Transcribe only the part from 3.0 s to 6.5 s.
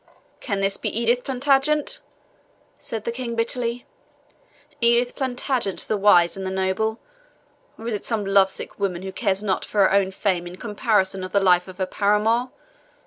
the King bitterly "Edith Plantagenet, the wise and the